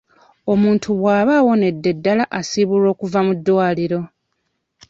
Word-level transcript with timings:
Omuntu 0.53 0.89
bw'aba 0.99 1.33
awonedde 1.39 1.89
ddala 1.97 2.23
asiibulwa 2.39 2.87
okuva 2.93 3.19
mu 3.27 3.33
ddwaliro. 3.37 4.01